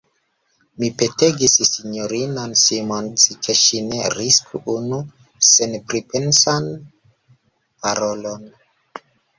Mi 0.83 0.87
petegis 1.01 1.57
S-inon 1.67 2.55
Simons, 2.63 3.27
ke 3.43 3.57
ŝi 3.65 3.83
ne 3.93 4.01
risku 4.17 4.63
unu 4.77 5.03
senpripensan 5.53 6.75
parolon. 7.39 8.55